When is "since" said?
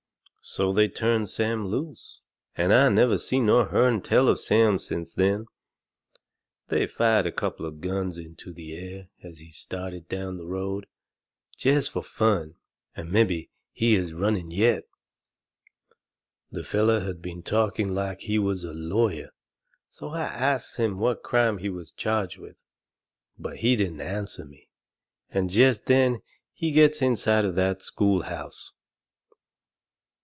4.79-5.13